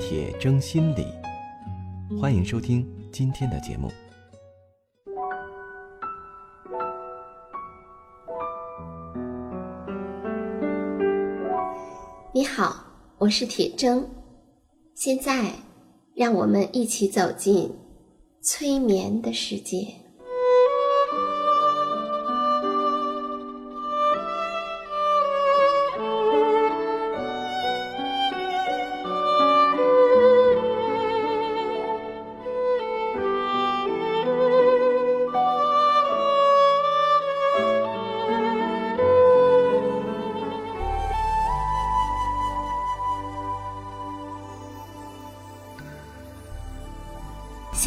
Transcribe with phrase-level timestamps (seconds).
[0.00, 1.06] 铁铮心理，
[2.18, 3.92] 欢迎收听今天的节目。
[12.32, 12.82] 你好，
[13.18, 14.02] 我是铁铮，
[14.94, 15.52] 现在
[16.14, 17.70] 让我们一起走进
[18.42, 19.86] 催眠的世界。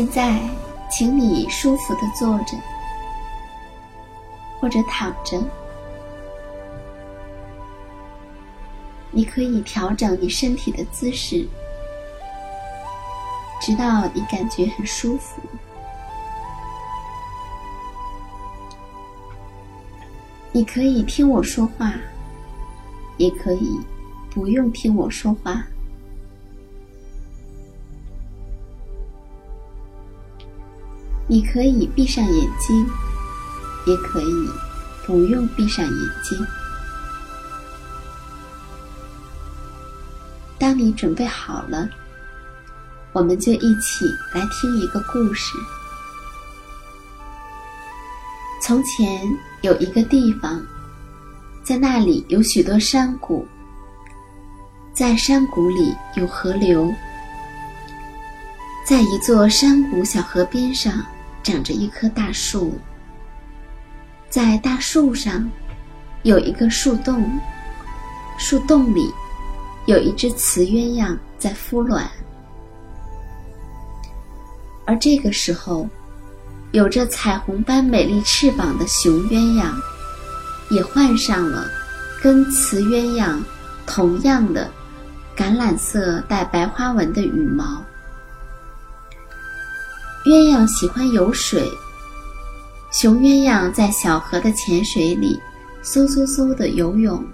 [0.00, 0.40] 现在，
[0.90, 2.56] 请你舒服的坐着，
[4.58, 5.38] 或者躺着。
[9.10, 11.46] 你可以调整你身体的姿势，
[13.60, 15.42] 直到你感觉很舒服。
[20.50, 21.92] 你可以听我说话，
[23.18, 23.78] 也可以
[24.30, 25.62] 不用听我说话。
[31.30, 32.84] 你可以闭上眼睛，
[33.86, 34.50] 也可以
[35.06, 36.44] 不用闭上眼睛。
[40.58, 41.88] 当你准备好了，
[43.12, 45.56] 我们就一起来听一个故事。
[48.60, 49.22] 从前
[49.60, 50.60] 有一个地方，
[51.62, 53.46] 在那里有许多山谷，
[54.92, 56.92] 在山谷里有河流，
[58.84, 60.92] 在一座山谷小河边上。
[61.42, 62.78] 长着一棵大树，
[64.28, 65.48] 在大树上
[66.22, 67.38] 有一个树洞，
[68.38, 69.10] 树洞里
[69.86, 72.08] 有一只雌鸳鸯在孵卵。
[74.86, 75.88] 而这个时候，
[76.72, 79.72] 有着彩虹般美丽翅膀的雄鸳鸯
[80.70, 81.66] 也换上了
[82.22, 83.40] 跟雌鸳鸯
[83.86, 84.70] 同样的
[85.36, 87.82] 橄榄色带白花纹的羽毛。
[90.26, 91.66] 鸳鸯喜欢游水，
[92.92, 95.40] 雄鸳鸯在小河的浅水里
[95.82, 97.24] 嗖嗖嗖的游泳，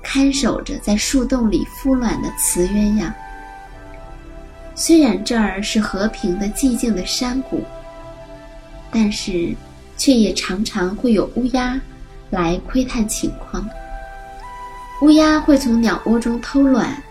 [0.00, 3.12] 看守着在树洞里孵卵的雌鸳鸯。
[4.76, 7.64] 虽然这儿是和平的、寂静的山谷，
[8.92, 9.52] 但是
[9.96, 11.80] 却也常常会有乌鸦
[12.30, 13.68] 来窥探情况。
[15.02, 17.02] 乌鸦会从鸟窝中偷卵，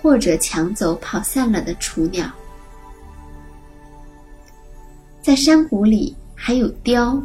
[0.00, 2.24] 或者抢走跑散了的雏鸟。
[5.22, 7.22] 在山谷里还有雕，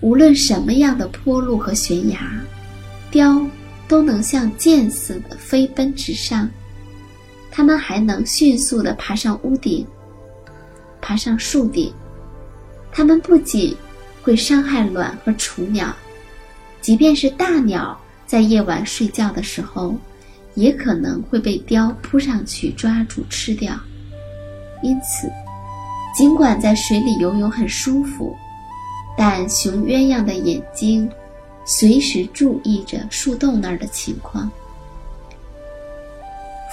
[0.00, 2.40] 无论什么样的坡路和悬崖，
[3.10, 3.44] 雕
[3.88, 6.48] 都能像箭似的飞奔直上。
[7.50, 9.84] 它们还能迅速地爬上屋顶，
[11.00, 11.92] 爬上树顶。
[12.92, 13.76] 它们不仅
[14.22, 15.94] 会伤害卵和雏鸟，
[16.80, 19.96] 即便是大鸟在夜晚睡觉的时候，
[20.54, 23.74] 也可能会被雕扑上去抓住吃掉。
[24.80, 25.28] 因此。
[26.14, 28.36] 尽管在水里游泳很舒服，
[29.16, 31.10] 但雄鸳鸯的眼睛
[31.64, 34.48] 随时注意着树洞那儿的情况。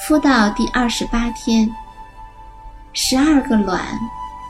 [0.07, 1.69] 孵到第二十八天，
[2.93, 3.83] 十二个卵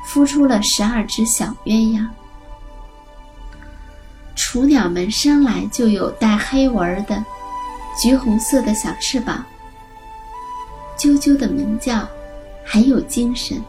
[0.08, 2.06] 孵出了十二只小鸳鸯。
[4.36, 7.24] 雏鸟们生来就有带黑纹的
[8.02, 9.46] 橘红色的小翅膀，
[10.98, 12.08] 啾啾的鸣叫，
[12.66, 13.62] 很有精神。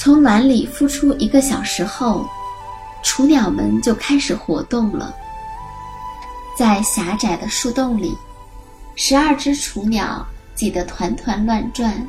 [0.00, 2.26] 从卵里孵出一个小时后，
[3.02, 5.14] 雏鸟们就开始活动了。
[6.56, 8.16] 在狭窄的树洞里，
[8.96, 12.08] 十二只雏鸟挤得团团乱转。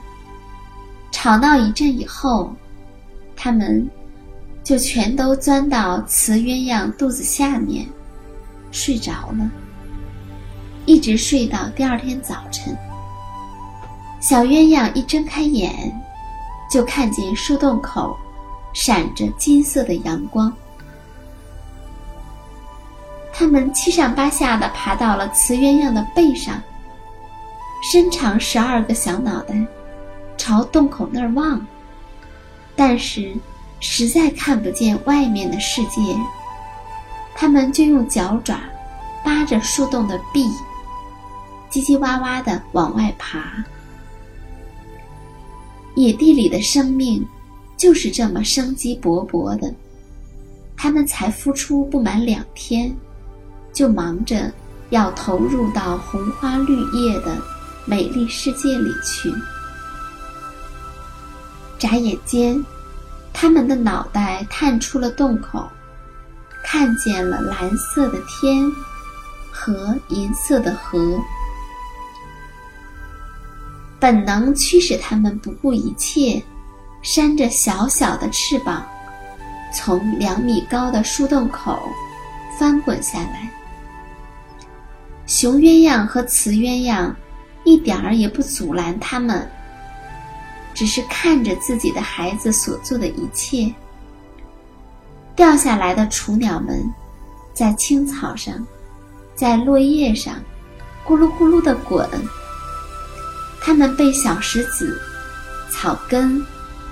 [1.11, 2.55] 吵闹一阵以后，
[3.35, 3.85] 它们
[4.63, 7.85] 就全都钻到雌鸳鸯肚子下面，
[8.71, 9.51] 睡着了，
[10.85, 12.73] 一直睡到第二天早晨。
[14.21, 16.00] 小鸳鸯一睁开眼。
[16.71, 18.17] 就看见树洞口
[18.71, 20.51] 闪着金色的阳光，
[23.33, 26.55] 它们七上八下的爬到了雌鸳鸯的背上，
[27.91, 29.53] 伸长十二个小脑袋，
[30.37, 31.59] 朝洞口那儿望，
[32.73, 33.35] 但是
[33.81, 35.99] 实在看不见外面的世界。
[37.35, 38.57] 他们就用脚爪
[39.25, 40.49] 扒着树洞的壁，
[41.69, 43.41] 叽叽哇哇的往外爬。
[46.01, 47.23] 野地里的生命
[47.77, 49.71] 就是这么生机勃勃的，
[50.75, 52.91] 他们才孵出不满两天，
[53.71, 54.51] 就忙着
[54.89, 57.37] 要投入到红花绿叶的
[57.85, 59.31] 美丽世界里去。
[61.77, 62.65] 眨眼间，
[63.31, 65.69] 他们的脑袋探出了洞口。
[66.63, 68.71] 看见了蓝色的天
[69.51, 71.19] 和银色的河，
[74.01, 76.41] 本能驱使他们不顾一切，
[77.03, 78.83] 扇着小小的翅膀，
[79.71, 81.79] 从两米高的树洞口
[82.57, 83.47] 翻滚下来。
[85.27, 87.13] 雄鸳鸯和雌鸳鸯
[87.63, 89.47] 一点儿也不阻拦他们，
[90.73, 93.71] 只是看着自己的孩子所做的一切。
[95.35, 96.83] 掉下来的雏鸟们，
[97.53, 98.65] 在青草上，
[99.35, 100.33] 在落叶上，
[101.05, 102.09] 咕噜咕噜地滚。
[103.61, 104.99] 它们被小石子、
[105.69, 106.43] 草根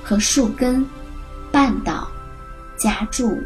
[0.03, 0.85] 和树根
[1.51, 2.07] 绊倒、
[2.77, 3.37] 夹住，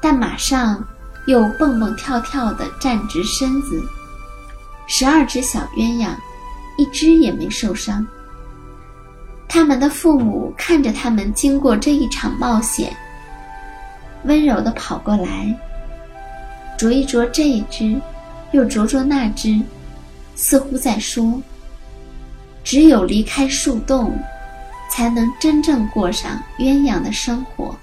[0.00, 0.82] 但马上
[1.26, 3.82] 又蹦蹦跳跳地站直身子。
[4.86, 6.14] 十二只小鸳鸯，
[6.78, 8.06] 一只也没受伤。
[9.48, 12.94] 他们的父母看着他们经过这一场冒险。
[14.24, 15.54] 温柔地跑过来，
[16.78, 18.00] 啄一啄这一只，
[18.52, 19.60] 又啄啄那只，
[20.34, 21.40] 似乎在说
[22.64, 24.18] ：“只有离开树洞，
[24.90, 27.76] 才能真正过上鸳鸯的生活。”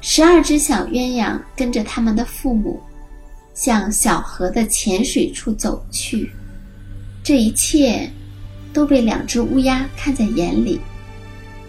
[0.00, 2.80] 十二只小鸳鸯跟着他们的父母，
[3.52, 6.30] 向小河的浅水处走去。
[7.22, 8.10] 这一切
[8.72, 10.80] 都被两只乌鸦看在眼里，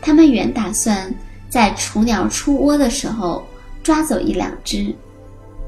[0.02, 1.14] 他们原打算。
[1.48, 3.46] 在雏鸟出窝的时候，
[3.82, 4.94] 抓走一两只，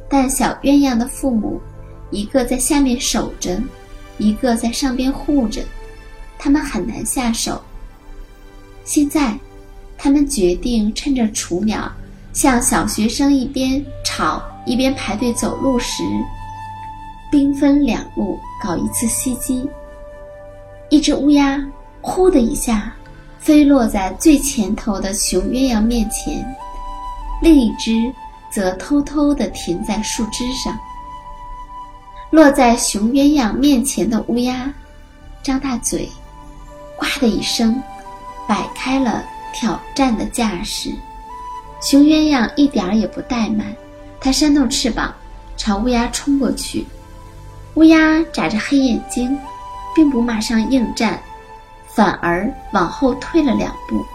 [0.10, 1.62] 但小鸳鸯的父母，
[2.12, 3.58] 一个在下面守着，
[4.18, 5.62] 一个在上边护着，
[6.38, 7.62] 他们很难下手。
[8.84, 9.38] 现在，
[9.98, 11.92] 他们决定趁着雏鸟
[12.34, 16.04] 像小学生一边吵一边排队走路时，
[17.32, 19.68] 兵分两路搞一次袭击。
[20.90, 21.62] 一只乌鸦
[22.02, 22.94] “呼”的一下。
[23.40, 26.46] 飞落在最前头的雄鸳鸯面前，
[27.42, 28.14] 另一只
[28.52, 30.78] 则偷偷地停在树枝上。
[32.30, 34.74] 落在雄鸳鸯面前的乌鸦，
[35.42, 36.10] 张大嘴，
[36.98, 37.82] 呱的一声，
[38.48, 39.24] 摆开了
[39.54, 40.92] 挑战的架势。
[41.82, 43.74] 雄鸳鸯一点儿也不怠慢，
[44.20, 45.14] 它扇动翅膀，
[45.56, 46.86] 朝乌鸦冲过去。
[47.76, 49.38] 乌鸦眨着黑眼睛，
[49.96, 51.22] 并不马上应战。
[51.96, 54.06] 反而往后退了两步。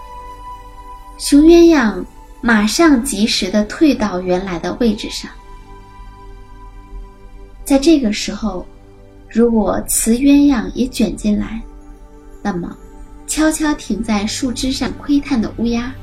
[1.18, 2.04] 雄鸳鸯
[2.40, 5.28] 马上及时的退到原来的位置上。
[7.64, 8.64] 在这个时候，
[9.28, 11.60] 如果雌鸳鸯也卷进来，
[12.42, 12.76] 那么
[13.26, 15.94] 悄悄停在树枝上窥探的乌鸦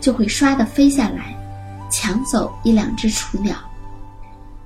[0.00, 1.34] 就会唰的飞下来，
[1.90, 3.56] 抢走一两只雏鸟。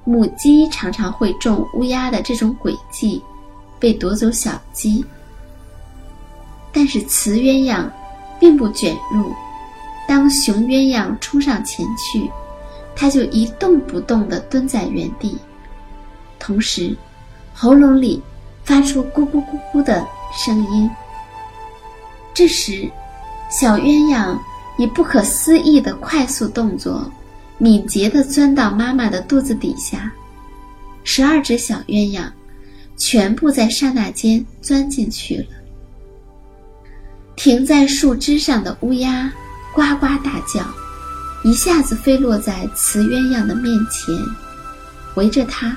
[0.05, 3.23] 母鸡常常会中乌鸦的这种诡计，
[3.79, 5.05] 被夺走小鸡。
[6.73, 7.85] 但是雌鸳鸯
[8.41, 9.33] 并不卷入，
[10.09, 12.29] 当雄鸳鸯冲上前去，
[12.97, 15.39] 它就一动不动地蹲在原地，
[16.39, 16.97] 同时
[17.55, 18.23] 喉咙里
[18.65, 20.91] 发出咕咕咕咕的声音。
[22.41, 22.91] 这时，
[23.51, 24.35] 小鸳鸯
[24.79, 27.13] 以不可思议的快速动作，
[27.59, 30.11] 敏捷地钻到妈妈的肚子底下。
[31.05, 32.31] 十二只小鸳鸯
[32.97, 35.45] 全部在刹那间钻进去了。
[37.37, 39.31] 停在树枝上的乌鸦
[39.75, 40.65] 呱呱大叫，
[41.45, 44.17] 一下子飞落在雌鸳鸯的面前，
[45.15, 45.77] 围着它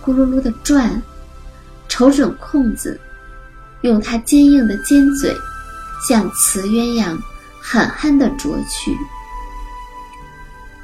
[0.00, 1.02] 咕噜噜地转，
[1.88, 3.00] 瞅准空子，
[3.80, 5.36] 用它坚硬的尖嘴
[6.00, 7.18] 向雌鸳鸯
[7.60, 8.96] 狠狠地啄去。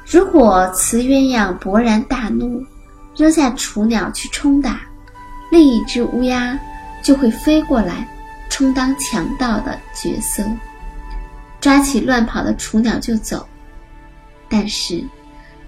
[0.05, 2.65] 如果雌鸳鸯勃然大怒，
[3.15, 4.81] 扔下雏鸟去冲打，
[5.51, 6.59] 另一只乌鸦
[7.03, 8.07] 就会飞过来。
[8.49, 10.43] 充当强盗的角色，
[11.61, 13.47] 抓起乱跑的雏鸟就走。
[14.49, 15.01] 但是，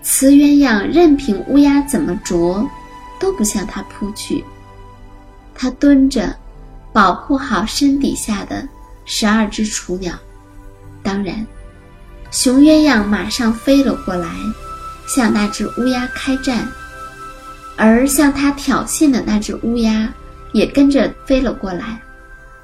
[0.02, 2.70] 雌鸳鸯任凭乌鸦怎么啄，
[3.22, 4.44] 都不向它扑去。
[5.56, 6.36] 它蹲着，
[6.92, 8.68] 保护好身底下的
[9.06, 10.14] 十二只雏鸟。
[11.02, 11.46] 当然，
[12.32, 14.30] 雄鸳鸯马上飞了过来，
[15.08, 16.68] 向那只乌鸦开战。
[17.76, 20.08] 而向它挑衅的那只乌鸦，
[20.52, 22.00] 也跟着飞了过来，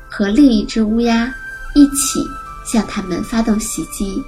[0.08, 1.34] 和另一只乌鸦
[1.74, 2.24] 一起
[2.64, 4.24] 向他们发动袭击。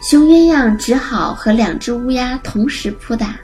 [0.00, 3.34] 雄鸳鸯只好和两只乌鸦同时扑打。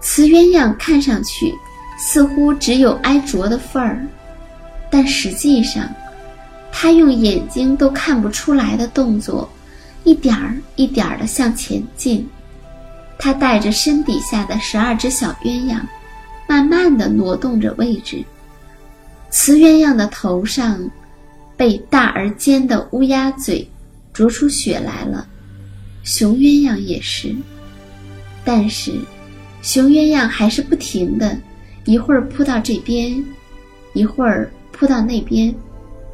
[0.00, 1.52] 雌鸳鸯看上去
[1.98, 4.06] 似乎只有挨啄的份儿，
[4.94, 5.92] 但实际上，
[6.70, 9.50] 它用眼睛都看不出来的动作，
[10.04, 12.24] 一点儿一点儿地向前进。
[13.18, 15.80] 它带着身底下的十二只小鸳鸯，
[16.48, 18.22] 慢慢地挪动着位置。
[19.30, 20.88] 雌鸳鸯的头上
[21.56, 23.68] 被大而尖的乌鸦嘴
[24.12, 25.26] 啄出血来了，
[26.04, 27.34] 雄鸳鸯也是，
[28.44, 28.92] 但是。
[29.60, 31.36] 雄鸳鸯还是不停的，
[31.84, 33.24] 一会儿扑到这边，
[33.92, 34.48] 一会儿
[34.84, 35.54] 扑到那边，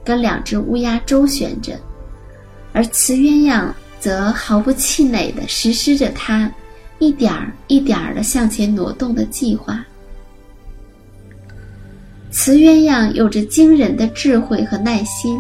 [0.05, 1.77] 跟两只乌鸦周旋着，
[2.73, 3.67] 而雌鸳鸯
[3.99, 6.49] 则毫不气馁地实施着它
[7.01, 9.85] 一点儿一点儿的向前挪动的计划。
[12.31, 15.37] 雌鸳鸯有着惊人的智慧和耐心，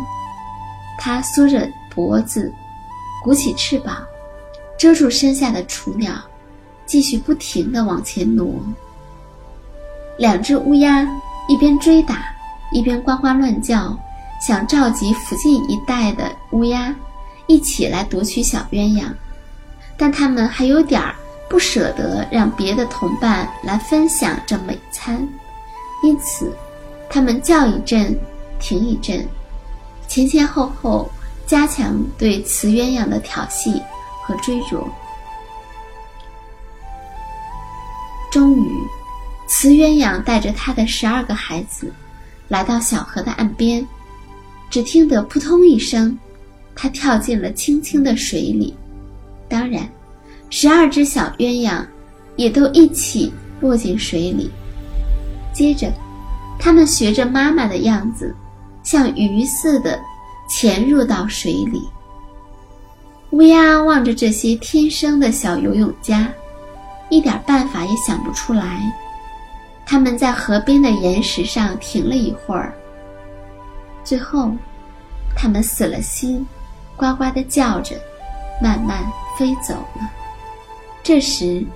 [0.99, 2.52] 它缩着脖子，
[3.22, 4.04] 鼓起翅膀，
[4.76, 6.14] 遮住身下的雏鸟。
[6.84, 8.52] 继续不停地往前挪。
[10.18, 11.04] 两只乌鸦
[11.49, 12.25] 一边追打，
[12.72, 13.96] 一边呱呱乱叫，
[14.40, 16.94] 想召集附近一带的乌鸦
[17.46, 19.04] 一起来夺取小鸳鸯。
[19.96, 21.14] 但它们还有点儿
[21.48, 25.28] 不舍得让别的同伴来分享这美餐，
[26.02, 26.56] 因此，
[27.10, 28.18] 它们叫一阵，
[28.58, 29.26] 停一阵，
[30.08, 31.10] 前前后后
[31.46, 33.82] 加强对雌鸳鸯的调戏
[34.22, 34.88] 和追逐。
[38.30, 38.72] 终于，
[39.48, 41.92] 雌鸳鸯带着它的十二个孩子，
[42.50, 43.83] 来到小河的岸边。
[44.69, 46.16] 只听得扑通一声，
[46.75, 48.76] 它跳进了清清的水里。
[49.49, 49.88] 当然，
[50.50, 51.83] 十二只小鸳鸯
[52.37, 54.50] 也都一起落进水里。
[55.52, 55.90] 接着，
[56.59, 58.35] 它们学着妈妈的样子，
[58.83, 59.99] 像鱼似的
[60.49, 61.83] 潜入到水里。
[63.30, 66.30] 乌鸦望着这些天生的小游泳家。
[67.12, 68.80] 一点办法也想不出来。
[69.90, 72.73] 他们在河边的岩石上停了一会儿，
[74.04, 74.52] 最后，
[75.35, 76.47] 他们死了心，
[76.94, 77.97] 呱呱地叫着，
[78.62, 79.04] 慢慢
[79.37, 80.09] 飞走了。
[81.02, 81.66] 这时，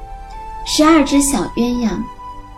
[0.65, 1.91] 十二只小鸳鸯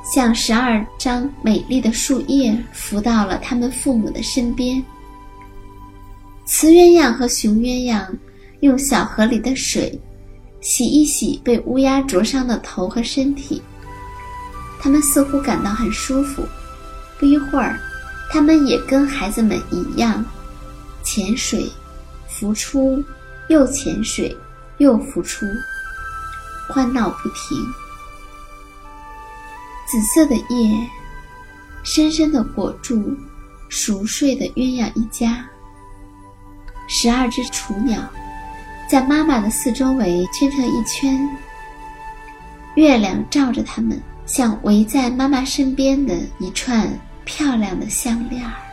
[0.05, 4.85] 像十二张美丽的树叶，浮到了他们父母的身边。
[6.45, 8.07] 雌鸳鸯和雄鸳鸯
[8.61, 9.99] 用小河里的水。
[10.61, 13.63] 洗一洗被乌鸦灼伤的头和身体，
[14.81, 16.47] 他们似乎感到很舒服。
[17.19, 17.79] 不一会儿，
[18.31, 20.25] 他们也跟孩子们一样，
[21.03, 21.71] 潜水、
[22.29, 23.03] 浮出，
[23.49, 24.37] 又潜水，
[24.79, 25.47] 又浮出，
[26.69, 27.59] 欢闹不停。
[29.89, 30.91] 紫色的夜
[31.85, 33.17] 深深的裹住
[33.69, 35.49] 熟睡的鸳鸯一家，
[36.89, 38.01] 十二只雏鸟。
[38.89, 41.29] 在妈妈的四周围圈成一圈，
[42.77, 46.87] 月亮照着它们，像围在妈妈身边的一串
[47.25, 48.66] 漂亮的项链儿。